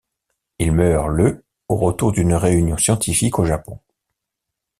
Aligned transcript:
Il 0.57 0.71
meurt 0.71 1.09
le 1.09 1.45
au 1.69 1.75
retour 1.75 2.11
d'une 2.11 2.33
réunion 2.33 2.75
scientifique 2.75 3.37
au 3.37 3.45
Japon. 3.45 3.79